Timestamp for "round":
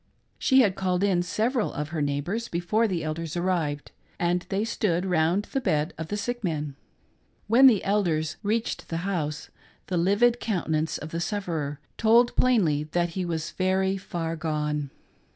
5.05-5.43